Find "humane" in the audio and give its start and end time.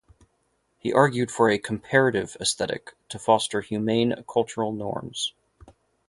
3.61-4.23